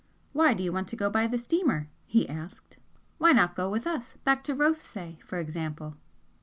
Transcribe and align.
"Why 0.33 0.55
do 0.55 0.63
you 0.63 0.73
want 0.73 0.87
to 0.87 0.95
go 0.95 1.11
by 1.11 1.27
the 1.27 1.37
steamer?" 1.37 1.87
he 2.07 2.27
asked 2.27 2.77
"Why 3.19 3.33
not 3.33 3.55
go 3.55 3.69
with 3.69 3.85
us 3.85 4.15
back 4.23 4.43
to 4.45 4.55
Rothesay, 4.55 5.19
for 5.23 5.37
example?" 5.37 5.95